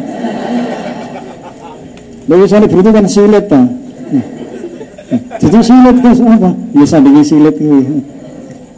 Lalu 2.28 2.40
misalnya 2.44 2.68
berutu 2.68 2.90
kan 2.92 3.06
silet 3.08 3.44
ta? 3.48 3.62
Jadi 5.38 5.58
silet 5.64 5.96
bos 6.02 6.18
apa? 6.20 6.50
Ya 6.74 6.84
sandingi 6.84 7.22
silet 7.24 7.56
gue 7.56 8.02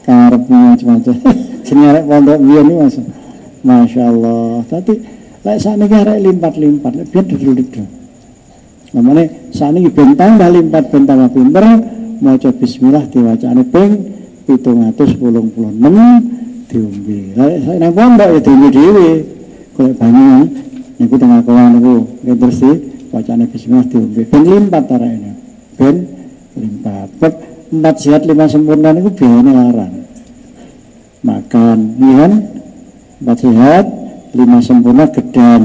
karepnya 0.04 0.58
macam-macam. 0.76 1.14
Senyarek 1.66 2.04
pondok 2.04 2.38
biar 2.40 2.64
nih 2.66 2.76
mas. 2.76 2.96
Masya 3.60 4.02
Allah. 4.08 4.64
Tapi 4.68 4.92
lek 5.44 5.56
saat 5.60 5.76
ini 5.76 5.86
arek 5.88 6.18
limpat-limpat, 6.20 6.92
biar 7.12 7.24
duduk-duduk. 7.24 7.84
Namanya 8.96 9.24
saat 9.54 9.76
ini 9.76 9.88
bentang 9.92 10.40
dah 10.40 10.50
limpat 10.50 10.90
bentang 10.90 11.28
pinter, 11.30 11.64
mau 12.20 12.34
coba 12.36 12.54
Bismillah 12.58 13.04
diwacane 13.06 13.62
ping 13.68 13.92
pitung 14.50 14.83
atus 14.90 15.14
puluh 15.14 15.47
puluh 15.54 15.71
enam 15.71 16.19
diumbi. 16.66 17.38
Lek 17.38 17.62
saya 17.62 17.78
nang 17.78 17.95
pondok 17.95 18.28
ya 18.35 18.38
diumbi 18.42 18.69
dewi. 18.75 19.11
Kalau 19.78 19.95
banyak, 19.95 20.47
niku 20.99 21.14
tengah 21.14 21.40
kawan 21.47 21.78
niku, 21.78 21.95
terus 22.26 22.59
di 22.59 22.73
wacane 23.14 23.47
Bismillah 23.47 23.87
diumbi. 23.87 24.23
Ben 24.26 24.42
limpat 24.42 24.90
arek 24.90 25.12
ini, 25.14 25.33
ben 25.78 25.97
limpat. 26.59 27.09
Bab 27.23 27.35
empat 27.71 27.95
sehat 28.02 28.26
lima 28.26 28.50
sempurna 28.50 28.90
niku 28.90 29.14
biayanya 29.14 29.52
larang. 29.54 29.95
Makan, 31.23 31.78
iya 32.02 32.26
empat 33.23 33.38
sehat 33.38 33.85
lima 34.35 34.59
sempurna 34.59 35.04
gedan 35.14 35.62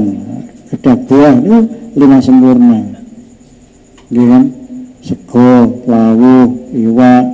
gedak 0.70 0.98
buah 1.06 1.34
itu 1.38 1.58
lima 1.94 2.18
sempurna 2.18 2.82
gitu 4.06 4.26
kan 4.26 4.44
sego 5.02 5.82
lawu 5.86 6.66
iwak 6.74 7.24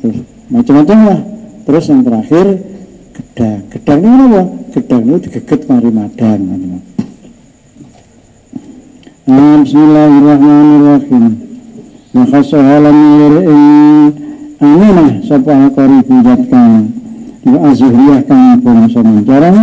terus 0.00 0.20
macam-macam 0.52 0.98
lah. 1.08 1.20
Terus 1.64 1.84
yang 1.88 2.02
terakhir 2.04 2.46
gedang. 3.16 3.60
Gedang 3.72 4.00
ini 4.04 4.24
apa 4.28 4.42
gedang 4.72 5.02
itu 5.08 5.18
digeget 5.28 5.60
mari 5.68 5.90
madang 5.92 6.40
nah, 9.28 9.56
Bismillahirrahmanirrahim. 9.62 11.24
Maka 12.12 12.38
sohalan 12.44 12.96
lir 13.16 13.36
ing 13.48 13.62
aminah 14.60 15.24
sapa 15.24 15.52
akori 15.66 15.98
budat 16.04 16.44
kang 16.52 16.92
wa 17.42 17.58
azhriyah 17.72 18.20
kang 18.28 18.60
bangsa 18.60 19.00
mencarang 19.00 19.58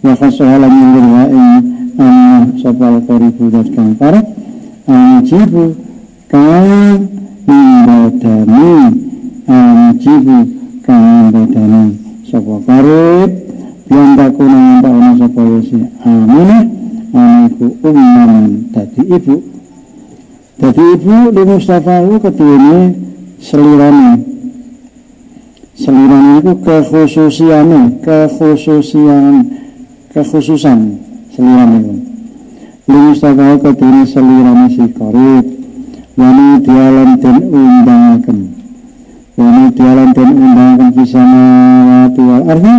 maka 0.00 0.26
sohalan 0.32 0.72
lir 0.72 0.96
ing 0.96 1.12
aminah 1.12 2.42
sapa 2.56 2.86
akori 2.98 3.28
budat 3.36 3.68
kang 3.76 3.92
parat 4.00 4.26
ajibu 4.88 5.76
kang 6.32 7.04
mimbadani 7.44 9.03
ajibu 9.48 10.38
kang 10.84 11.30
mimbadani 11.32 11.96
sapa 12.24 12.54
karib 12.64 13.30
yang 13.92 14.10
takuna 14.16 14.58
yang 14.58 14.78
takuna 14.80 15.10
sapa 15.20 15.40
yasi 15.44 15.78
aminah 16.04 16.64
aniku 17.14 17.66
umman 17.84 18.68
tadi 18.74 19.02
ibu. 19.06 19.36
Tadi 20.54 20.82
ibu 20.96 21.16
di 21.34 21.42
Mustafa 21.44 22.02
itu 22.02 22.16
ketune 22.22 22.78
selirane 23.42 24.12
selirane 25.74 26.30
itu 26.40 26.52
kekhususiannya 26.62 27.82
kekhususian 28.00 29.34
kekhususan 30.14 30.78
selirane 31.34 31.78
itu 31.82 31.94
di 32.86 32.96
Mustafa 32.96 33.58
ketune 33.60 34.02
selirane 34.06 34.66
si 34.72 34.86
karib 34.94 35.44
wani 36.14 36.48
dialan 36.62 37.10
dan 37.18 37.36
undangaken 37.50 38.63
wani 39.34 39.64
dialan 39.74 40.10
dan 40.14 40.30
undangaken 40.34 40.90
kisana 40.94 41.44
wati 41.88 42.22
wal 42.22 42.44
arhi 42.50 42.74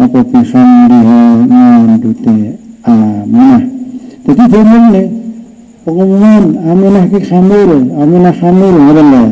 apa 0.00 0.18
bihamdiha 0.24 1.20
ngandute 1.44 2.36
aminah 2.84 3.62
jadi 4.20 4.42
dia 4.46 4.62
nih 4.62 5.06
pengumuman 5.82 6.44
aminah 6.60 7.04
ki 7.08 7.20
hamil 7.24 7.88
aminah 7.98 8.36
hamil 8.36 8.74
apa 8.78 9.02
lah? 9.02 9.30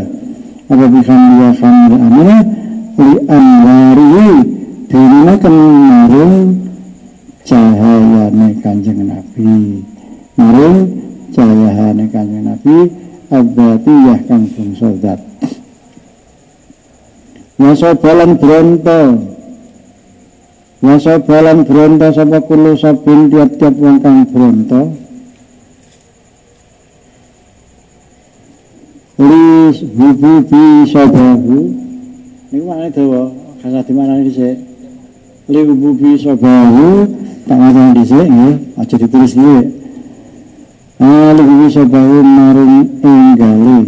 Apa 0.69 0.85
bihamdiha 0.91 1.51
hamil 1.61 1.95
aminah 2.03 2.41
li 2.99 4.29
dina 4.89 5.35
kemarin 5.37 6.33
cahayane 7.45 8.49
kanjeng 8.65 9.01
nabi. 9.05 9.85
Marung 10.35 10.79
cahayane 11.37 12.05
kanjeng 12.09 12.45
nabi 12.49 12.77
abadiyah 13.29 14.19
kang 14.25 14.49
bangsa 14.49 14.89
zat 15.05 15.21
Masa 17.59 17.91
balan 17.99 18.39
bronto 18.39 19.19
Masa 20.79 21.19
balan 21.19 21.67
bronto 21.67 22.07
sapa 22.15 22.39
kulo 22.47 22.79
sabun 22.79 23.27
tiap-tiap 23.35 23.75
wong 23.75 23.99
kang 23.99 24.23
bronto 24.31 24.95
Lis 29.19 29.83
hububi 29.83 30.87
sabahu 30.87 31.59
Ini 32.55 32.63
mana 32.63 32.87
dawa 32.95 33.27
Kasah 33.59 33.83
di 33.83 33.91
mana 33.91 34.23
ini 34.23 34.31
sih 34.31 34.55
Li 35.51 35.61
hububi 35.67 36.15
sabahu 36.15 37.11
Tak 37.43 37.59
ngajang 37.59 37.91
di 37.99 38.05
sini 38.07 38.39
ya? 38.39 38.51
Aja 38.87 38.97
ditulis 39.03 39.35
dulu 39.35 39.63
Ali 41.03 41.43
hububi 41.43 41.69
sabahu 41.75 42.17
maring 42.23 43.03
inggali 43.03 43.79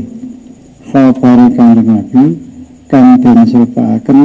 Khabari 0.91 1.47
kanjeng 1.55 1.87
Nabi 1.87 2.50
Kang 2.91 3.23
den 3.23 3.39
sirpaaken 3.47 4.19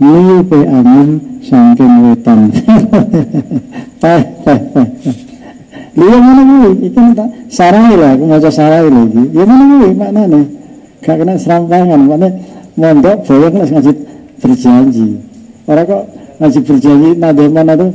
Liupe 0.00 0.60
angin 0.68 1.40
saking 1.42 1.94
wetan 2.04 2.52
Teh 4.00 4.22
teh 4.44 4.60
teh 4.72 4.88
Liya 6.00 6.16
mana 6.22 6.42
kuwi? 6.46 6.70
Iki 6.86 7.02
tak 7.18 7.28
sarai 7.50 7.98
lah, 7.98 8.14
aku 8.14 8.24
maca 8.30 8.50
sarai 8.50 8.86
lagi. 8.86 9.24
Ya 9.34 9.42
mana 9.44 9.64
kuwi 9.66 9.90
maknane? 9.98 10.40
Gak 11.02 11.16
kena 11.18 11.34
serampangan, 11.34 12.00
maknane 12.06 12.28
mondok 12.78 13.16
boleh 13.26 13.48
kena 13.50 13.64
ngaji 13.66 13.92
berjanji. 14.38 15.08
Orang 15.66 15.84
kok 15.84 16.02
ngaji 16.38 16.58
berjanji 16.62 17.10
nade 17.18 17.44
mana 17.50 17.72
tuh 17.74 17.90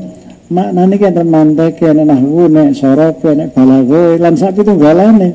maknane 0.52 0.96
kan 1.00 1.18
mantek 1.24 1.82
nek 1.82 2.06
nahwu 2.06 2.46
nek 2.52 2.70
sorop 2.76 3.24
nek 3.24 3.50
balago 3.56 4.20
lan 4.20 4.34
sak 4.36 4.54
pitunggalane. 4.60 5.30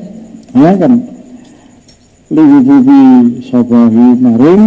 Ya 0.53 0.71
kan. 0.77 1.10
Liwi 2.31 2.63
bubi 2.63 3.03
sobahi 3.43 4.15
maring 4.23 4.63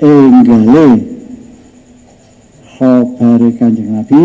enggale 0.00 0.88
khabari 2.80 3.50
kanjeng 3.60 3.92
Nabi 3.92 4.22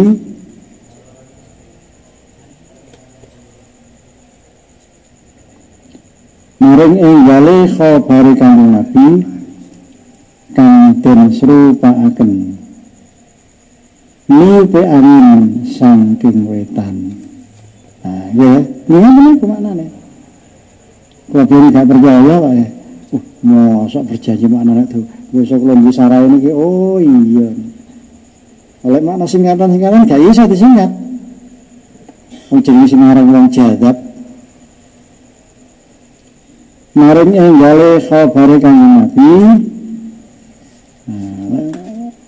maring 6.63 6.95
enggale 7.03 7.57
khabari 7.75 8.33
kanjeng 8.39 8.71
Nabi 8.79 9.07
kang 10.55 11.03
den 11.03 11.19
srupakaken 11.35 12.31
nipe 14.31 14.81
angin 14.87 15.67
saking 15.67 16.47
wetan 16.47 16.95
nah 18.07 18.31
ya 18.31 18.63
ini 18.87 18.97
mana 19.03 19.35
ke 19.35 19.43
mana 19.43 19.71
nih 19.75 20.06
kalau 21.27 21.45
gak 21.71 21.85
percaya 21.87 22.35
pak 22.39 22.53
ya. 22.55 22.67
Uh 23.11 23.23
mosok 23.43 24.03
berjanji 24.07 24.47
makna 24.47 24.83
itu. 24.83 25.03
Besok 25.31 25.61
lo 25.67 25.73
bisa 25.83 26.07
ini 26.07 26.37
ki 26.43 26.51
oh 26.51 26.99
iya. 26.99 27.49
Oleh 28.87 29.01
makna 29.03 29.27
singkatan-singkatan 29.27 30.07
gak 30.07 30.21
bisa 30.23 30.43
disingkat. 30.47 30.91
Wong 32.47 32.59
jenenge 32.63 32.87
sing 32.87 33.03
aran 33.03 33.27
wong 33.27 33.51
jadab. 33.51 33.95
Maring 36.97 37.31
enggale 37.35 38.01
khabare 38.07 38.55
kanjeng 38.57 38.93
Nabi 38.97 39.31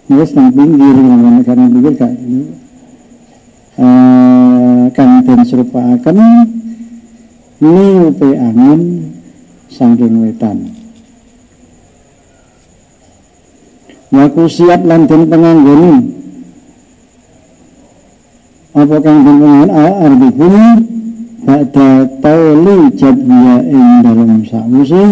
wis 0.10 0.36
nang 0.36 0.52
pinggir 0.52 0.96
ngomong 1.00 1.46
karena 1.48 1.72
pinggir 1.72 1.94
gak 1.96 2.12
eh 3.80 4.84
kang 4.92 5.24
den 5.24 5.42
serupaaken 5.48 6.18
niupe 7.60 8.30
angin 8.40 8.82
saking 9.68 10.24
wetan. 10.24 10.58
Waku 14.10 14.50
siap 14.50 14.82
lan 14.88 15.06
den 15.06 15.30
penganggoni. 15.30 15.96
Apa 18.74 18.96
kang 19.04 19.22
den 19.22 19.38
penganggoni 19.38 19.72
al 19.76 19.94
ardi 20.08 20.30
bumi 20.34 20.70
Ba'da 21.40 22.04
tauli 22.20 22.92
jadwiya 23.00 23.64
ing 23.64 24.04
dalam 24.04 24.44
sa'usi 24.44 25.06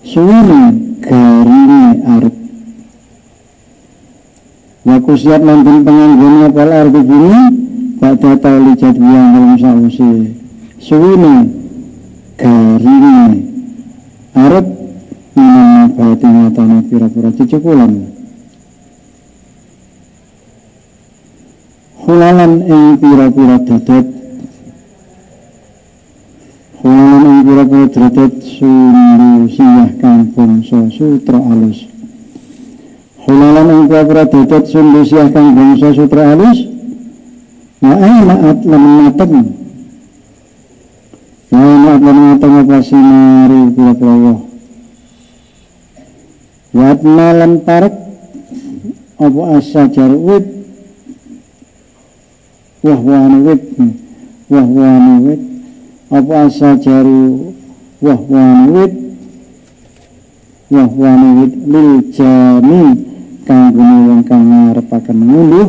Suwini 0.00 0.96
garini 1.04 1.84
arep. 2.08 2.36
Waku 4.88 5.12
siap 5.18 5.42
lan 5.44 5.66
den 5.66 5.78
penganggoni 5.84 6.38
apa 6.48 6.60
al 6.62 6.72
ardi 6.72 7.00
bumi 7.04 7.67
Jadwiya 8.78 9.20
ing 9.20 9.30
dalam 9.34 9.58
sa'usi 9.58 10.10
Suwini 10.78 11.36
garini 12.38 13.18
arep 14.38 14.66
minan 15.34 15.90
nabati 15.90 16.26
nyatane 16.30 16.78
pira-pira 16.86 17.30
cucukulan 17.34 17.92
hulalan 22.06 22.52
ing 22.62 22.84
pira-pira 23.02 23.56
dadet 23.66 24.06
hulalan 26.78 27.22
ing 27.26 27.40
pira-pira 27.42 27.86
dadet 27.90 28.34
sundu 28.46 29.50
siyah 29.50 29.90
kang 29.98 30.30
bangsa 30.38 30.86
sutra 30.94 31.42
alus 31.42 31.82
hulalan 33.26 33.66
ing 33.74 33.82
pira-pira 33.90 34.22
dadet 34.30 34.64
sundu 34.70 35.02
siyah 35.02 35.26
kang 35.34 35.58
bangsa 35.58 35.90
sutra 35.98 36.38
alus 36.38 36.77
wa 37.84 37.94
ainaat 37.94 38.58
lan 38.66 38.82
mateng 39.02 39.34
wa 41.50 41.58
ainaat 41.58 42.00
lan 42.02 42.16
mateng 42.26 42.54
apa 42.62 42.76
sinari 42.82 43.60
pira-pira 43.74 44.14
wah 44.18 44.40
Wat 46.68 47.00
malam 47.00 47.64
parek 47.64 47.96
apa 49.16 49.42
asajar 49.56 50.12
wit? 50.12 50.46
Wah 52.84 53.00
wani 53.00 53.38
wit 53.48 53.62
wah 54.52 54.68
wani 54.68 55.14
wit. 55.24 55.42
Apa 56.12 56.46
asajaru 56.46 57.56
wah 58.04 58.20
wani 58.20 58.64
wit? 58.68 58.92
Wah 60.68 60.90
wani 60.92 61.28
wit 61.40 61.54
lil 61.66 61.90
jami 62.12 62.82
kang 63.48 63.72
gune 63.72 63.96
wong 64.12 64.22
kang 64.28 64.44
ngarepaken 64.44 65.18
ngunduh 65.24 65.68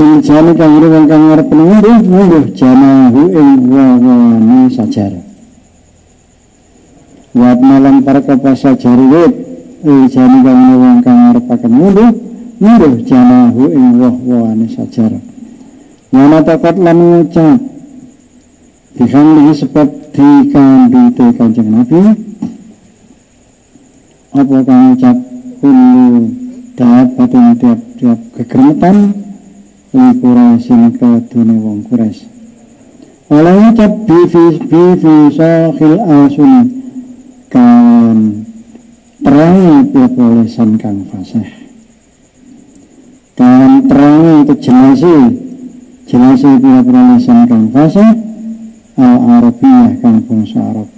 Ing 0.00 0.24
jani 0.24 0.56
kang 0.56 0.80
wong 0.80 1.04
kang 1.12 1.28
ngarep 1.28 1.48
ngunduh 1.52 2.00
ngunduh 2.00 2.44
janahu 2.56 3.20
ing 3.36 3.68
wawane 3.68 4.72
sajar. 4.72 5.12
Wat 7.36 7.60
malam 7.60 8.00
para 8.00 8.24
kapa 8.24 8.56
sajar 8.56 8.96
wit 8.96 9.34
ing 9.84 10.08
jani 10.08 10.40
kang 10.40 10.60
wong 10.80 11.04
kang 11.04 11.20
ngarep 11.28 11.44
akan 11.52 11.72
ngunduh 11.76 12.10
ngunduh 12.64 12.94
janahu 13.04 13.62
ing 13.68 14.00
wawane 14.00 14.66
sajar. 14.72 15.20
Wana 16.10 16.42
takat 16.42 16.74
lan 16.80 16.98
ngucap 16.98 17.60
Dihamlihi 18.98 19.52
sebab 19.54 19.88
dikandite 20.10 21.26
kanjeng 21.38 21.70
Nabi 21.70 22.02
Apa 24.34 24.56
kang 24.66 24.80
ngucap 24.90 25.16
Kulu 25.62 26.34
dapatin 26.74 27.46
tiap-tiap 27.62 28.18
kegermetan 28.34 29.29
Li 29.90 30.08
Quraisin 30.22 30.94
kedune 30.94 31.56
wong 31.58 31.82
Quraisy. 31.90 32.30
Oleh 33.30 33.54
ngucap 33.58 33.92
bifi 34.06 34.46
bifi 34.70 35.16
sahil 35.34 35.98
asun 35.98 36.52
Kan 37.50 38.46
terangi 39.26 39.90
tiap 39.90 40.14
olesan 40.14 40.78
kang 40.78 41.02
fasih. 41.10 41.46
Dan 43.34 43.90
terangi 43.90 44.46
itu 44.46 44.54
jelasi 44.62 45.16
jelasi 46.06 46.50
tiap 46.62 46.86
olesan 46.86 47.38
kang 47.50 47.64
fasih 47.74 48.10
Al-Arabiyah 48.94 49.90
kang 49.98 50.22
bangsa 50.22 50.60
Arab. 50.62 50.88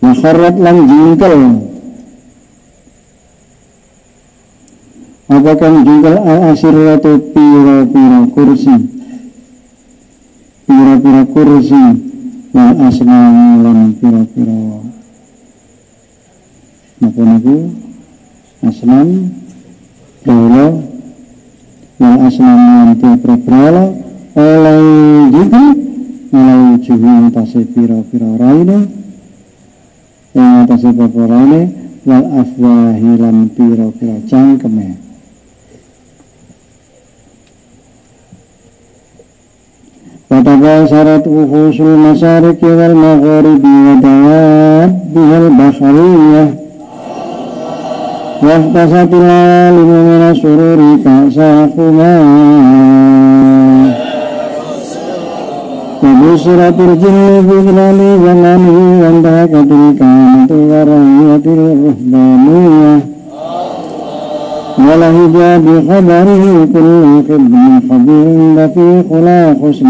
Wa 0.00 0.12
kharrat 0.16 0.56
lan 0.56 0.76
jingkel 0.88 1.36
apa 5.32 5.52
kang 5.56 5.80
jingkel 5.80 6.16
al-asiratu 6.20 7.32
pira-pira 7.32 8.20
kursi. 8.36 8.76
Pira-pira 10.68 11.22
kursi 11.32 11.82
wal 12.52 12.72
asnami 12.84 13.48
lan 13.64 13.78
pira-pira. 13.96 14.60
Napa 17.00 17.22
niku? 17.24 17.56
Asnam 18.62 19.08
Dawla 20.22 20.66
wal 21.96 22.16
asnam 22.28 22.60
lan 22.60 22.90
pira-pira. 23.00 23.84
Oleh 24.32 24.80
jingkel 25.32 25.66
oleh 26.32 26.60
juhu 26.84 27.10
atase 27.32 27.60
pira-pira 27.72 28.30
raine. 28.36 28.78
Yang 30.36 30.52
atase 30.68 30.88
pira 30.92 31.24
raine. 31.24 31.62
Wal 32.02 32.24
afwahi 32.36 33.10
lan 33.16 33.36
pira-pira 33.54 34.16
cangkeme 34.28 35.11
وتباشرت 40.31 41.27
وحوش 41.27 41.81
المشارق 41.81 42.57
والمغارب 42.63 43.63
ودوابها 43.87 45.37
البحرية 45.37 46.53
واحتست 48.43 49.13
العالم 49.13 49.87
من 50.07 50.21
السرور 50.31 50.97
كأساهما 51.05 52.13
وبشرت 56.03 56.79
الجن 56.79 57.47
بظلال 57.47 57.97
زمانه 58.25 59.01
وانتهكت 59.01 59.71
الكائنة 59.71 60.47
ورهية 60.51 61.45
الرهبانية 61.45 63.10
ولهج 64.86 65.60
بخبره 65.64 66.68
كل 66.74 67.22
خب 67.28 67.52
خبير 67.90 68.54
لفي 68.56 69.02
خلا 69.10 69.56
حسن 69.62 69.86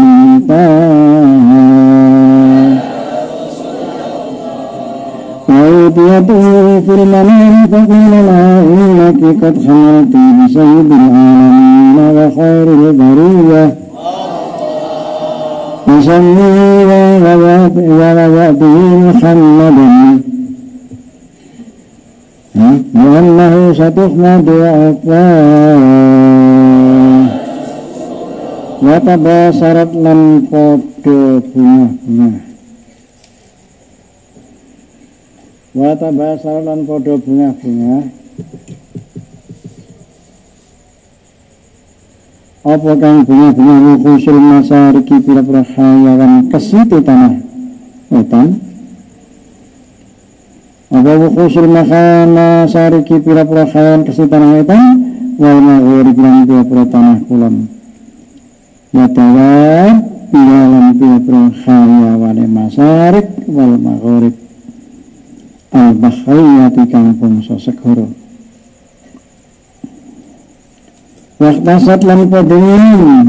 وأوتيته 5.49 6.79
في 6.79 6.93
المنام 7.03 7.67
فقيل 7.71 8.11
لها 8.11 8.61
إنك 8.61 9.43
قد 9.45 9.55
حملت 9.67 10.15
بسيد 10.39 10.91
العالمين 10.91 11.97
وخير 12.17 12.67
البرية. 12.73 13.75
وسمي 15.87 16.85
وغواته 17.89 18.75
محمدا 19.07 20.32
Wallahu 22.53 23.73
satusna 23.73 24.37
dua 24.45 24.93
apa? 24.93 25.23
Wataba 28.83 29.49
syarat 29.49 29.95
lan 29.95 30.43
podo 30.51 31.39
bunga-bunga 31.49 32.29
Wataba 35.73 36.27
syarat 36.37 36.63
lan 36.67 36.79
podo 36.83 37.13
bunga-bunga 37.23 38.11
Apa 42.67 42.91
kang 42.99 43.17
bunga-bunga 43.23 43.75
Wukusul 43.87 44.37
masariki 44.37 45.15
pira-pira 45.23 45.63
hayawan 45.63 46.51
ke 46.51 46.59
situ 46.59 46.99
tanah 47.01 47.39
Wetan? 48.11 48.72
Apa 50.93 51.11
wukusul 51.17 51.65
makana 51.73 52.69
sariki 52.69 53.17
pira-pira 53.17 53.65
hayawan 53.65 54.05
ke 54.05 54.13
situ 54.13 54.29
tanah 54.29 54.61
etan 54.61 54.85
Wal 55.41 55.57
maghori 55.65 56.13
bilang 56.13 56.45
pira-pira 56.45 56.85
tanah 56.85 57.17
kulon. 57.25 57.65
Yatawab 58.93 59.95
Bialan 60.29 60.85
pira-pira 60.93 61.43
hayawan 61.65 62.37
masarik 62.45 63.27
Wal 63.49 63.73
maghorib 63.81 64.35
al-bahriyati 65.73 66.83
bangsa 67.17 67.57
segara. 67.57 68.05
Waktasat 71.41 71.99
lan 72.05 72.29
nginum 72.29 73.27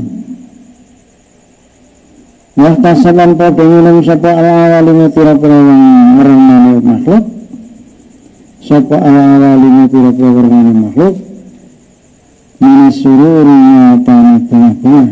Waktasat 2.61 3.15
lan 3.17 3.33
nginum 3.41 4.05
sapa 4.05 4.31
al-awalime 4.37 5.09
pira-pira 5.09 5.57
wong 5.57 5.83
ngremane 6.21 6.73
makhluk 6.85 7.34
sapa 8.65 8.97
al-awalime 8.97 9.85
pira-pira 9.93 10.31
ngremane 10.33 10.73
makhluk 10.73 11.17
min 12.65 12.89
sururi 12.89 13.57
nyatane 13.69 14.33
bunga-bunga 14.49 15.05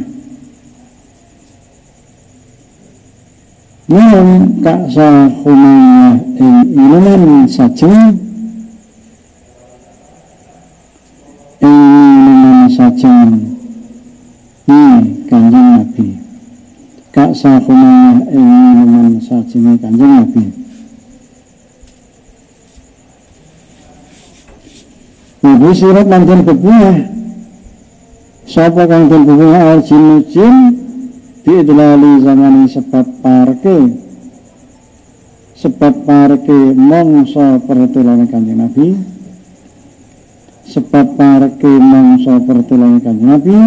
Minum 3.92 4.56
kak 4.64 4.88
sahumaya 4.88 6.16
ing 6.40 6.56
minuman 6.72 7.44
sajeng 7.44 8.16
ing 11.60 11.76
minuman 12.24 12.72
sajeng 12.72 13.32
ini 14.64 15.28
kanjeng 15.28 15.68
Nabi. 15.76 16.08
Kak 17.12 17.36
sahumaya 17.36 18.16
ing 18.32 18.48
minuman 18.48 19.20
sajeng 19.20 19.76
kanjeng 19.76 20.12
Nabi 20.24 20.61
Ibu 25.42 25.68
sirat 25.74 26.06
lanjut 26.06 26.46
bebunga 26.46 27.12
Sapa 28.46 28.84
kang 28.90 29.06
bebunga 29.06 29.74
al 29.74 29.80
jin 29.86 30.26
jin 30.26 30.56
biidlali 31.46 32.22
zamani 32.22 32.66
sebab 32.66 33.06
parke. 33.22 33.78
Sebab 35.56 35.94
parke 36.02 36.58
mongso 36.74 37.62
pertulan 37.62 38.26
kanjeng 38.26 38.58
Nabi. 38.58 38.98
Sebab 40.66 41.14
parke 41.14 41.70
mongso 41.70 42.34
pertulan 42.42 42.98
kanjeng 42.98 43.30
Nabi. 43.30 43.58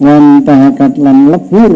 Wan 0.00 0.24
tahakat 0.48 0.96
lan 0.96 1.28
lebur. 1.28 1.72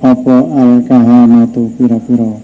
Apa 0.00 0.36
al 0.54 0.72
kahanatu 0.86 1.76
pira-pira? 1.76 2.40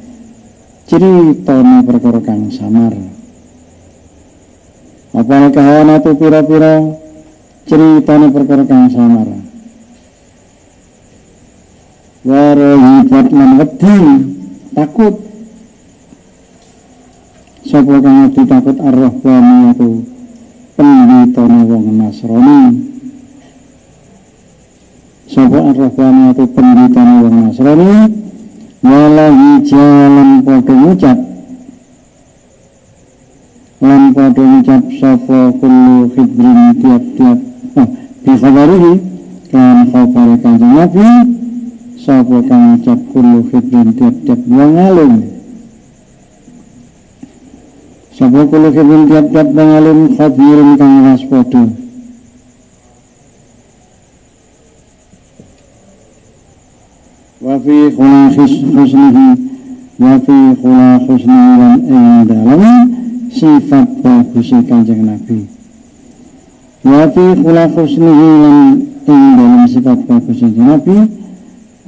Ceritane 0.87 1.83
perkara 1.89 2.21
kang 2.21 2.53
samar 2.53 3.16
apa 5.17 5.33
al 5.33 5.49
kahanatu 5.49 6.13
pira-pira 6.21 6.93
ceritane 7.65 8.29
perkara 8.29 8.69
kang 8.69 8.93
samar. 8.93 9.29
Warahibat 12.21 13.27
lan 13.33 13.51
wedi 13.57 13.99
takut. 14.77 15.15
Sapa 17.65 17.95
kang 18.05 18.17
wedi 18.29 18.43
takut 18.45 18.77
ar-rahbani 18.77 19.59
itu 19.73 19.91
penditane 20.77 21.61
wong 21.65 21.87
Nasrani. 21.97 22.63
Sapa 25.33 25.59
ar-rahbani 25.65 26.23
itu 26.37 26.45
penditane 26.53 27.15
wong 27.25 27.37
Nasrani? 27.49 27.95
Walahi 28.85 29.51
jalan 29.65 30.45
padha 30.45 30.75
ngucap 30.77 31.36
lan 33.87 34.03
padha 34.15 34.43
ngucap 34.43 34.85
sapa 34.99 35.39
kullu 35.61 36.11
khidrin 36.15 36.61
tiap-tiap. 36.83 37.39
Oh, 37.79 37.89
bi 38.25 38.33
khabarihi 38.35 38.93
kan 39.51 39.77
khabar 39.93 40.29
kanjeng 40.43 40.75
Nabi 40.75 41.09
sapa 42.03 42.37
kang 42.49 42.63
ngucap 42.75 42.99
kullu 43.15 43.39
khidrin 43.51 43.89
tiap-tiap 43.99 44.41
wong 44.51 44.75
alim. 44.75 45.15
Sapa 48.19 48.41
kullu 48.51 48.69
khidrin 48.75 49.03
tiap-tiap 49.07 49.49
wong 49.55 49.71
alim 49.79 49.99
khabirin 50.19 50.71
kang 50.81 50.95
waspada. 51.07 51.65
Wa 57.47 57.55
fi 57.63 57.77
khulakhis 57.95 58.55
husnihi 58.75 59.29
wa 60.03 60.15
fi 60.25 60.37
khulakhusnihi 60.61 61.53
lan 61.61 61.79
ing 61.87 62.07
dalam 62.27 63.06
sifat 63.37 64.01
bagus 64.01 64.49
kanjeng 64.65 65.05
Nabi. 65.05 65.45
Wa 66.81 67.05
fi 67.13 67.25
khulakhusnihi 67.37 68.29
lan 68.41 68.59
ing 69.05 69.23
dalam 69.37 69.65
sifat 69.69 69.99
bagus 70.09 70.41
kanjeng 70.41 70.65
Nabi 70.65 70.97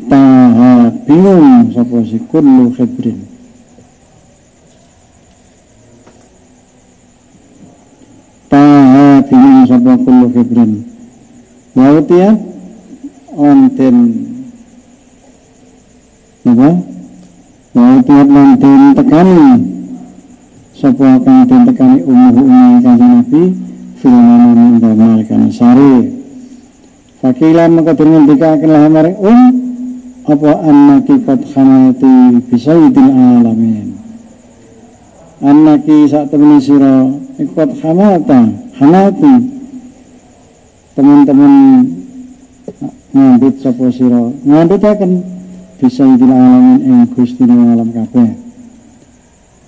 tahabiyun 0.08 1.72
sapa 1.72 1.98
si 2.04 2.18
kullu 2.28 2.72
khibrin 2.72 3.18
tahabiyun 8.48 9.68
sapa 9.68 9.92
kullu 10.00 10.26
khibrin 10.32 10.72
wa 11.76 11.86
utia 12.00 12.36
onten 13.36 13.96
apa? 16.48 16.70
Wa 17.76 17.84
utia 18.00 18.22
onten 18.24 18.80
tekani 18.96 19.77
sapa 20.78 21.18
kang 21.26 21.42
den 21.50 21.66
tekani 21.66 22.06
umuh 22.06 22.38
umuh 22.38 22.78
kanjeng 22.86 23.18
Nabi 23.18 23.42
firman 23.98 24.78
min 24.78 25.26
kan 25.26 25.50
sari 25.50 26.14
Fakila 27.18 27.66
maka 27.66 27.98
dengan 27.98 28.30
dikatakan 28.30 28.70
lah 28.70 28.86
maring 28.86 29.18
um 29.18 29.40
apa 30.22 30.50
annaki 30.62 31.18
qad 31.26 31.42
khamati 31.50 32.46
bisayyidil 32.46 33.10
alamin? 33.10 33.98
Annaki 35.42 36.06
sak 36.06 36.30
temene 36.30 36.62
sira 36.62 37.10
ikut 37.42 37.70
khamata 37.82 38.38
khamati 38.78 39.34
teman-teman 40.94 41.54
ngandut 43.10 43.54
sapa 43.58 43.90
sira? 43.90 44.30
Ngandutaken 44.46 45.12
bisayyidil 45.82 46.30
alamin 46.30 46.78
ing 46.86 46.98
Gusti 47.18 47.42
alam 47.42 47.90
kabeh 47.90 48.47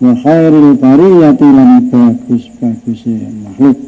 wa 0.01 0.13
khairil 0.17 0.81
bariyati 0.81 1.49
lan 1.53 1.85
bagus-bagus 1.93 3.03
makhluk. 3.45 3.79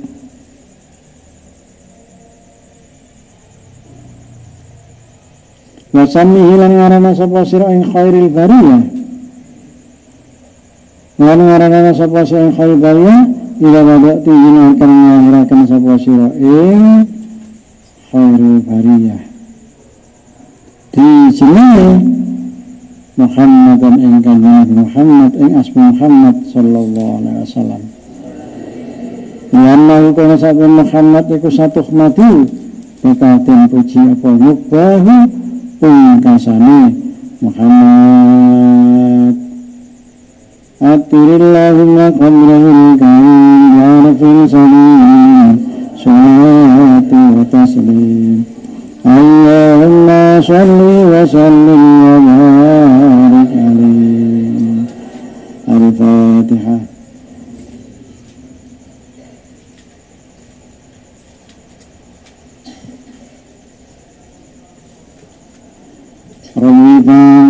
Wa 5.93 6.05
samihi 6.09 6.55
lan 6.57 6.73
ngarana 6.73 7.13
sapa 7.13 7.41
sira 7.45 7.69
ing 7.73 7.85
khairil 7.89 8.29
bariyah? 8.33 8.83
Lan 11.21 11.39
ngarana 11.41 11.93
sapa 11.97 12.21
sira 12.29 12.49
ing 12.49 12.55
khairil 12.57 12.81
bariyah? 12.81 13.21
Ila 13.63 13.81
wadati 13.85 14.33
yen 14.33 14.57
akan 14.73 14.91
ngahiraken 14.91 15.61
sapa 15.69 15.93
sira 16.01 16.29
ing 16.37 17.09
khairil 18.09 18.57
bariyah. 18.65 19.23
Di 20.93 21.09
Muhammad 23.13 23.77
dan 23.77 24.01
ingkang 24.01 24.41
Nabi 24.41 24.73
Muhammad 24.73 25.37
ing 25.37 25.53
asma 25.61 25.93
Muhammad 25.93 26.37
sallallahu 26.49 27.13
alaihi 27.21 27.45
wasallam. 27.45 27.83
Yana 29.53 29.97
kana 30.17 30.37
saben 30.41 30.73
Muhammad 30.81 31.25
iku 31.29 31.53
satu 31.53 31.85
mati 31.93 32.49
pekaten 33.05 33.69
puji 33.69 34.17
apa 34.17 34.29
nyubahu 34.33 35.17
pungkasane 35.77 36.81
Muhammad. 37.45 39.35
Atirillahumma 40.81 42.07
qabrahul 42.17 42.97
karim 42.97 43.63
ya 43.77 43.91
Rabbil 44.09 44.41
salim. 44.49 45.49
Salatu 46.01 47.21
wa 47.37 47.45
taslim 47.53 48.52
اللهم 49.07 50.41
صل 50.41 50.81
وسلم 51.13 51.83
وبارك 52.05 53.53
عليه. 53.57 54.85
الفاتحة. 55.69 56.79
ربي 66.57 67.43